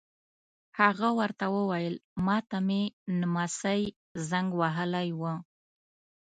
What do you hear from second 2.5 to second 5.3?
مې نمسی زنګ وهلی و.